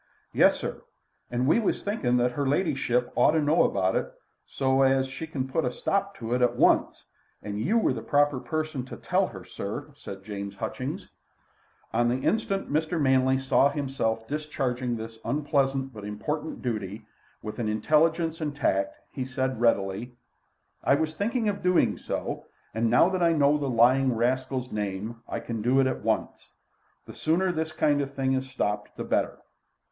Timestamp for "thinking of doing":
21.13-21.99